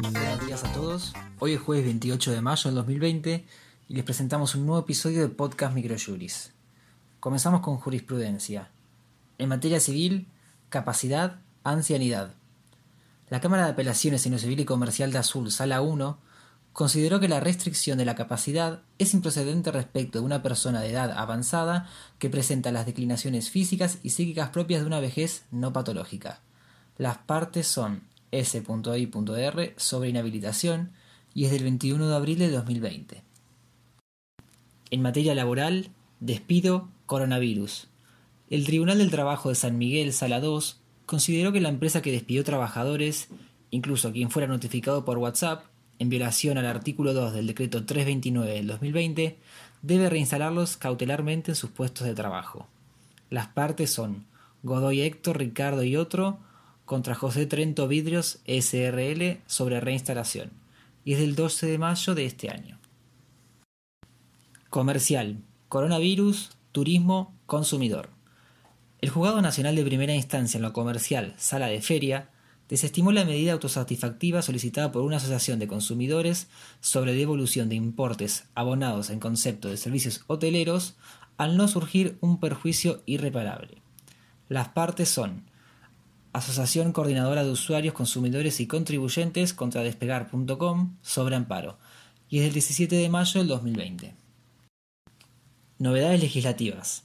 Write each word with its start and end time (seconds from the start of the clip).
Buenos 0.00 0.46
días 0.46 0.64
a 0.64 0.72
todos. 0.72 1.12
Hoy 1.38 1.52
es 1.52 1.60
jueves 1.60 1.84
28 1.84 2.32
de 2.32 2.40
mayo 2.40 2.70
del 2.70 2.74
2020 2.76 3.46
y 3.88 3.94
les 3.94 4.04
presentamos 4.04 4.54
un 4.54 4.66
nuevo 4.66 4.82
episodio 4.82 5.20
de 5.20 5.28
Podcast 5.28 5.74
Microjuris. 5.74 6.52
Comenzamos 7.20 7.60
con 7.60 7.76
jurisprudencia. 7.76 8.70
En 9.38 9.48
materia 9.48 9.80
civil, 9.80 10.28
capacidad, 10.68 11.40
ancianidad. 11.64 12.34
La 13.28 13.40
Cámara 13.40 13.64
de 13.64 13.72
Apelaciones 13.72 14.24
en 14.26 14.32
lo 14.32 14.38
Civil 14.38 14.60
y 14.60 14.64
Comercial 14.64 15.12
de 15.12 15.18
Azul, 15.18 15.50
Sala 15.50 15.80
1, 15.80 16.18
consideró 16.76 17.20
que 17.20 17.28
la 17.28 17.40
restricción 17.40 17.96
de 17.96 18.04
la 18.04 18.14
capacidad 18.14 18.82
es 18.98 19.14
improcedente 19.14 19.72
respecto 19.72 20.18
de 20.18 20.26
una 20.26 20.42
persona 20.42 20.82
de 20.82 20.90
edad 20.90 21.10
avanzada 21.10 21.88
que 22.18 22.28
presenta 22.28 22.70
las 22.70 22.84
declinaciones 22.84 23.48
físicas 23.48 23.98
y 24.02 24.10
psíquicas 24.10 24.50
propias 24.50 24.82
de 24.82 24.86
una 24.86 25.00
vejez 25.00 25.46
no 25.50 25.72
patológica. 25.72 26.42
Las 26.98 27.16
partes 27.16 27.66
son 27.66 28.02
S.I.R 28.30 29.74
sobre 29.78 30.10
inhabilitación 30.10 30.92
y 31.32 31.46
es 31.46 31.50
del 31.50 31.62
21 31.62 32.08
de 32.08 32.14
abril 32.14 32.38
de 32.40 32.50
2020. 32.50 33.22
En 34.90 35.00
materia 35.00 35.34
laboral, 35.34 35.88
despido, 36.20 36.90
coronavirus. 37.06 37.88
El 38.50 38.66
Tribunal 38.66 38.98
del 38.98 39.10
Trabajo 39.10 39.48
de 39.48 39.54
San 39.54 39.78
Miguel, 39.78 40.12
Sala 40.12 40.40
2, 40.40 40.78
consideró 41.06 41.52
que 41.52 41.60
la 41.60 41.70
empresa 41.70 42.02
que 42.02 42.12
despidió 42.12 42.44
trabajadores, 42.44 43.28
incluso 43.70 44.12
quien 44.12 44.28
fuera 44.30 44.46
notificado 44.46 45.06
por 45.06 45.16
WhatsApp, 45.16 45.64
en 45.98 46.08
violación 46.08 46.58
al 46.58 46.66
artículo 46.66 47.14
2 47.14 47.32
del 47.32 47.46
decreto 47.46 47.84
329 47.84 48.52
del 48.52 48.66
2020, 48.66 49.38
debe 49.82 50.10
reinstalarlos 50.10 50.76
cautelarmente 50.76 51.52
en 51.52 51.56
sus 51.56 51.70
puestos 51.70 52.06
de 52.06 52.14
trabajo. 52.14 52.66
Las 53.30 53.48
partes 53.48 53.90
son 53.90 54.26
Godoy 54.62 55.02
Héctor, 55.02 55.38
Ricardo 55.38 55.82
y 55.82 55.96
otro 55.96 56.38
contra 56.84 57.14
José 57.14 57.46
Trento 57.46 57.88
Vidrios 57.88 58.40
SRL 58.46 59.40
sobre 59.46 59.80
reinstalación, 59.80 60.50
y 61.04 61.14
es 61.14 61.18
del 61.18 61.34
12 61.34 61.66
de 61.66 61.78
mayo 61.78 62.14
de 62.14 62.26
este 62.26 62.50
año. 62.50 62.78
Comercial, 64.70 65.42
coronavirus, 65.68 66.50
turismo, 66.72 67.34
consumidor. 67.46 68.10
El 69.00 69.10
Juzgado 69.10 69.40
Nacional 69.42 69.76
de 69.76 69.84
Primera 69.84 70.14
Instancia 70.14 70.58
en 70.58 70.62
lo 70.62 70.72
Comercial, 70.72 71.34
Sala 71.36 71.66
de 71.66 71.80
Feria, 71.80 72.30
desestimó 72.68 73.12
la 73.12 73.24
medida 73.24 73.52
autosatisfactiva 73.52 74.42
solicitada 74.42 74.92
por 74.92 75.02
una 75.02 75.18
asociación 75.18 75.58
de 75.58 75.68
consumidores 75.68 76.48
sobre 76.80 77.14
devolución 77.14 77.68
de 77.68 77.76
importes 77.76 78.44
abonados 78.54 79.10
en 79.10 79.20
concepto 79.20 79.68
de 79.68 79.76
servicios 79.76 80.24
hoteleros 80.26 80.96
al 81.36 81.56
no 81.56 81.68
surgir 81.68 82.18
un 82.20 82.40
perjuicio 82.40 83.02
irreparable. 83.06 83.82
Las 84.48 84.68
partes 84.68 85.08
son 85.08 85.44
Asociación 86.32 86.92
Coordinadora 86.92 87.44
de 87.44 87.50
Usuarios, 87.50 87.94
Consumidores 87.94 88.60
y 88.60 88.66
Contribuyentes 88.66 89.54
contra 89.54 89.82
Despegar.com 89.82 90.96
sobre 91.00 91.36
amparo, 91.36 91.78
y 92.28 92.38
es 92.38 92.44
del 92.44 92.52
17 92.52 92.94
de 92.94 93.08
mayo 93.08 93.40
del 93.40 93.48
2020. 93.48 94.14
Novedades 95.78 96.20
legislativas. 96.20 97.04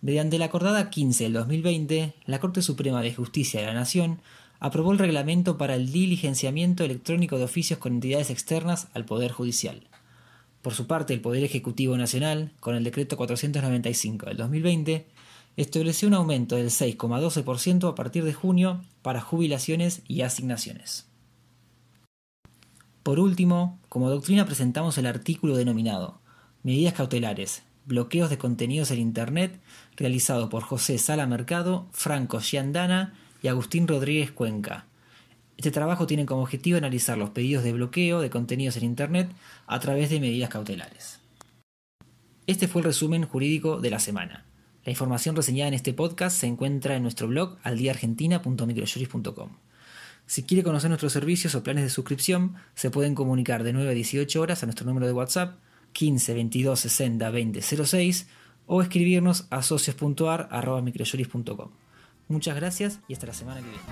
Mediante 0.00 0.38
la 0.38 0.44
acordada 0.46 0.90
15 0.90 1.24
del 1.24 1.32
2020, 1.32 2.14
la 2.26 2.40
Corte 2.40 2.60
Suprema 2.62 3.02
de 3.02 3.14
Justicia 3.14 3.60
de 3.60 3.66
la 3.66 3.74
Nación 3.74 4.20
aprobó 4.64 4.92
el 4.92 4.98
reglamento 4.98 5.58
para 5.58 5.74
el 5.74 5.92
diligenciamiento 5.92 6.84
electrónico 6.84 7.36
de 7.36 7.44
oficios 7.44 7.78
con 7.78 7.92
entidades 7.92 8.30
externas 8.30 8.88
al 8.94 9.04
Poder 9.04 9.30
Judicial. 9.30 9.82
Por 10.62 10.72
su 10.72 10.86
parte, 10.86 11.12
el 11.12 11.20
Poder 11.20 11.44
Ejecutivo 11.44 11.98
Nacional, 11.98 12.50
con 12.60 12.74
el 12.74 12.82
decreto 12.82 13.18
495 13.18 14.24
del 14.24 14.38
2020, 14.38 15.06
estableció 15.58 16.08
un 16.08 16.14
aumento 16.14 16.56
del 16.56 16.70
6,12% 16.70 17.90
a 17.90 17.94
partir 17.94 18.24
de 18.24 18.32
junio 18.32 18.80
para 19.02 19.20
jubilaciones 19.20 20.00
y 20.08 20.22
asignaciones. 20.22 21.08
Por 23.02 23.20
último, 23.20 23.78
como 23.90 24.08
doctrina 24.08 24.46
presentamos 24.46 24.96
el 24.96 25.04
artículo 25.04 25.58
denominado 25.58 26.22
Medidas 26.62 26.94
cautelares, 26.94 27.64
bloqueos 27.84 28.30
de 28.30 28.38
contenidos 28.38 28.90
en 28.90 28.98
Internet, 28.98 29.60
realizado 29.94 30.48
por 30.48 30.62
José 30.62 30.96
Sala 30.96 31.26
Mercado, 31.26 31.86
Franco 31.92 32.40
Giandana 32.40 33.12
y 33.44 33.48
Agustín 33.48 33.86
Rodríguez 33.86 34.32
Cuenca. 34.32 34.86
Este 35.58 35.70
trabajo 35.70 36.06
tiene 36.06 36.24
como 36.24 36.40
objetivo 36.40 36.78
analizar 36.78 37.18
los 37.18 37.28
pedidos 37.30 37.62
de 37.62 37.74
bloqueo 37.74 38.22
de 38.22 38.30
contenidos 38.30 38.78
en 38.78 38.84
Internet 38.84 39.30
a 39.66 39.78
través 39.80 40.08
de 40.08 40.18
medidas 40.18 40.48
cautelares. 40.48 41.20
Este 42.46 42.68
fue 42.68 42.80
el 42.80 42.86
resumen 42.86 43.26
jurídico 43.26 43.82
de 43.82 43.90
la 43.90 43.98
semana. 43.98 44.46
La 44.86 44.92
información 44.92 45.36
reseñada 45.36 45.68
en 45.68 45.74
este 45.74 45.92
podcast 45.92 46.38
se 46.38 46.46
encuentra 46.46 46.96
en 46.96 47.02
nuestro 47.02 47.28
blog 47.28 47.58
aldiaargentina.microjuris.com. 47.64 49.50
Si 50.24 50.44
quiere 50.44 50.64
conocer 50.64 50.88
nuestros 50.88 51.12
servicios 51.12 51.54
o 51.54 51.62
planes 51.62 51.84
de 51.84 51.90
suscripción, 51.90 52.54
se 52.74 52.90
pueden 52.90 53.14
comunicar 53.14 53.62
de 53.62 53.74
9 53.74 53.90
a 53.90 53.94
18 53.94 54.40
horas 54.40 54.62
a 54.62 54.66
nuestro 54.66 54.86
número 54.86 55.06
de 55.06 55.12
WhatsApp 55.12 55.58
15 55.92 56.32
22 56.32 56.80
60 56.80 57.30
20 57.30 57.60
06 57.60 58.26
o 58.64 58.80
escribirnos 58.80 59.48
a 59.50 59.62
socios.ar.microjuris.com. 59.62 61.83
Muchas 62.28 62.56
gracias 62.56 63.00
y 63.08 63.14
hasta 63.14 63.26
la 63.26 63.34
semana 63.34 63.60
que 63.60 63.68
viene. 63.68 63.84